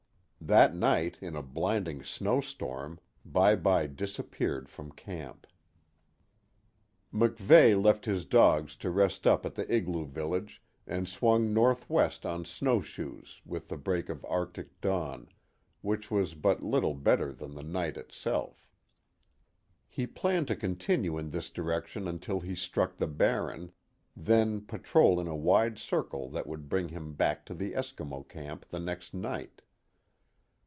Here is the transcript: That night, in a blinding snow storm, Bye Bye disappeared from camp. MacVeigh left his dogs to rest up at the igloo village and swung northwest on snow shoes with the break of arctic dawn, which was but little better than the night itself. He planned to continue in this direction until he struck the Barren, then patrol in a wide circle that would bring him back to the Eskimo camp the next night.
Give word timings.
That 0.43 0.75
night, 0.75 1.17
in 1.21 1.35
a 1.37 1.43
blinding 1.43 2.03
snow 2.03 2.41
storm, 2.41 2.99
Bye 3.23 3.55
Bye 3.55 3.85
disappeared 3.87 4.67
from 4.69 4.91
camp. 4.91 5.45
MacVeigh 7.13 7.81
left 7.81 8.03
his 8.05 8.25
dogs 8.25 8.75
to 8.77 8.89
rest 8.89 9.25
up 9.27 9.45
at 9.45 9.53
the 9.55 9.71
igloo 9.73 10.05
village 10.07 10.61
and 10.87 11.07
swung 11.07 11.53
northwest 11.53 12.25
on 12.25 12.43
snow 12.43 12.81
shoes 12.81 13.39
with 13.45 13.69
the 13.69 13.77
break 13.77 14.09
of 14.09 14.25
arctic 14.27 14.81
dawn, 14.81 15.29
which 15.81 16.09
was 16.11 16.33
but 16.33 16.63
little 16.63 16.95
better 16.95 17.31
than 17.31 17.53
the 17.55 17.63
night 17.63 17.95
itself. 17.95 18.67
He 19.87 20.05
planned 20.07 20.47
to 20.49 20.55
continue 20.57 21.17
in 21.19 21.29
this 21.29 21.49
direction 21.51 22.07
until 22.09 22.39
he 22.41 22.55
struck 22.55 22.97
the 22.97 23.07
Barren, 23.07 23.71
then 24.17 24.61
patrol 24.61 25.19
in 25.21 25.27
a 25.27 25.35
wide 25.35 25.77
circle 25.77 26.29
that 26.31 26.47
would 26.47 26.67
bring 26.67 26.89
him 26.89 27.13
back 27.13 27.45
to 27.45 27.53
the 27.53 27.71
Eskimo 27.73 28.27
camp 28.27 28.65
the 28.67 28.79
next 28.81 29.13
night. 29.13 29.61